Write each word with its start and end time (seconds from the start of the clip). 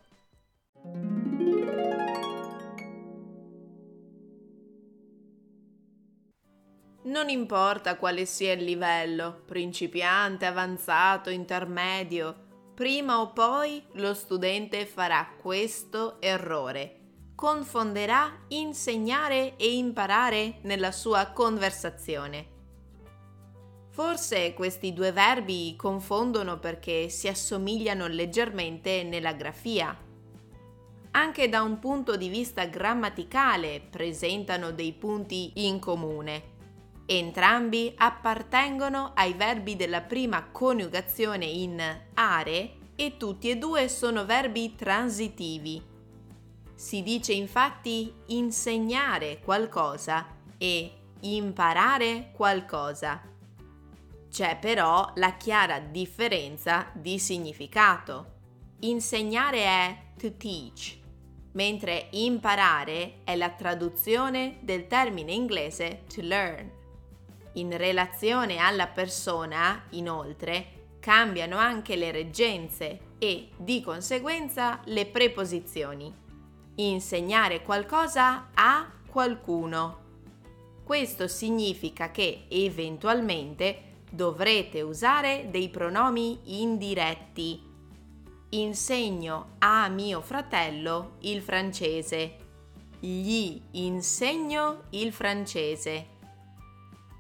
Non 7.05 7.29
importa 7.29 7.97
quale 7.97 8.27
sia 8.27 8.53
il 8.53 8.64
livello, 8.64 9.42
principiante, 9.47 10.45
avanzato, 10.45 11.30
intermedio, 11.30 12.45
prima 12.75 13.20
o 13.20 13.33
poi 13.33 13.80
lo 13.92 14.12
studente 14.12 14.84
farà 14.87 15.37
questo 15.41 16.20
errore 16.20 17.05
confonderà 17.37 18.35
insegnare 18.49 19.57
e 19.57 19.77
imparare 19.77 20.57
nella 20.63 20.91
sua 20.91 21.27
conversazione. 21.27 22.55
Forse 23.91 24.55
questi 24.55 24.95
due 24.95 25.12
verbi 25.12 25.75
confondono 25.77 26.59
perché 26.59 27.11
si 27.11 27.28
assomigliano 27.28 28.06
leggermente 28.06 29.03
nella 29.05 29.34
grafia. 29.34 29.97
Anche 31.12 31.48
da 31.48 31.62
un 31.62 31.78
punto 31.78 32.17
di 32.17 32.28
vista 32.28 32.65
grammaticale 32.65 33.87
presentano 33.89 34.71
dei 34.71 34.93
punti 34.93 35.53
in 35.67 35.78
comune. 35.78 36.55
Entrambi 37.06 37.93
appartengono 37.97 39.12
ai 39.15 39.34
verbi 39.34 39.77
della 39.77 40.00
prima 40.00 40.43
coniugazione 40.50 41.45
in 41.45 41.83
are 42.15 42.73
e 42.97 43.17
tutti 43.19 43.50
e 43.50 43.56
due 43.56 43.89
sono 43.89 44.25
verbi 44.25 44.75
transitivi 44.75 45.95
si 46.77 47.02
dice 47.02 47.32
infatti 47.32 48.12
insegnare 48.27 49.41
qualcosa 49.41 50.27
e 50.58 50.92
imparare 51.20 52.30
qualcosa. 52.32 53.22
C'è 54.30 54.58
però 54.58 55.10
la 55.14 55.36
chiara 55.36 55.80
differenza 55.80 56.91
di 56.92 57.19
significato. 57.19 58.34
Insegnare 58.80 59.58
è 59.64 59.98
to 60.19 60.36
teach, 60.36 60.98
mentre 61.52 62.08
imparare 62.10 63.20
è 63.24 63.34
la 63.36 63.48
traduzione 63.48 64.58
del 64.60 64.86
termine 64.86 65.32
inglese 65.32 66.02
to 66.14 66.20
learn. 66.20 66.70
In 67.54 67.74
relazione 67.74 68.58
alla 68.58 68.86
persona, 68.86 69.82
inoltre, 69.91 70.72
cambiano 71.00 71.56
anche 71.56 71.97
le 71.97 72.10
reggenze 72.10 73.14
e, 73.19 73.48
di 73.56 73.80
conseguenza, 73.80 74.82
le 74.84 75.06
preposizioni 75.06 76.24
insegnare 76.77 77.62
qualcosa 77.62 78.48
a 78.55 78.91
qualcuno. 79.08 80.05
Questo 80.84 81.27
significa 81.27 82.10
che 82.10 82.44
eventualmente 82.48 84.05
dovrete 84.10 84.82
usare 84.82 85.48
dei 85.50 85.69
pronomi 85.69 86.62
indiretti. 86.62 87.60
Insegno 88.50 89.56
a 89.59 89.88
mio 89.88 90.20
fratello 90.20 91.16
il 91.20 91.42
francese. 91.42 92.36
Gli 93.00 93.60
insegno 93.72 94.84
il 94.91 95.12
francese. 95.12 96.15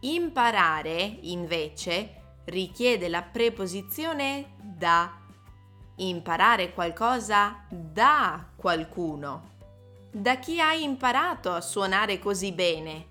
Imparare, 0.00 1.18
invece, 1.22 2.42
richiede 2.44 3.08
la 3.08 3.22
preposizione 3.22 4.54
da 4.62 5.25
imparare 5.96 6.72
qualcosa 6.72 7.64
da 7.68 8.44
qualcuno. 8.54 9.54
Da 10.10 10.36
chi 10.36 10.60
hai 10.60 10.82
imparato 10.82 11.52
a 11.52 11.60
suonare 11.60 12.18
così 12.18 12.52
bene? 12.52 13.06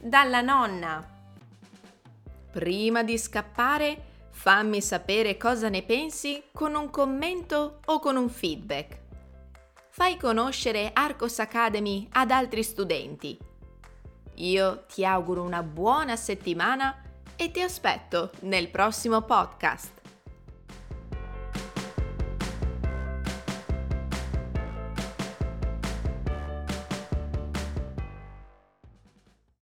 Dalla 0.00 0.40
nonna. 0.40 1.04
Prima 2.50 3.02
di 3.02 3.18
scappare, 3.18 4.28
fammi 4.30 4.80
sapere 4.80 5.36
cosa 5.36 5.68
ne 5.68 5.82
pensi 5.82 6.44
con 6.52 6.74
un 6.74 6.90
commento 6.90 7.80
o 7.86 7.98
con 7.98 8.16
un 8.16 8.28
feedback. 8.28 9.00
Fai 9.88 10.16
conoscere 10.16 10.90
Arcos 10.92 11.38
Academy 11.38 12.08
ad 12.12 12.30
altri 12.30 12.62
studenti. 12.62 13.38
Io 14.36 14.84
ti 14.92 15.04
auguro 15.04 15.42
una 15.42 15.62
buona 15.62 16.16
settimana 16.16 17.00
e 17.36 17.50
ti 17.50 17.60
aspetto 17.60 18.30
nel 18.40 18.68
prossimo 18.68 19.22
podcast. 19.22 20.03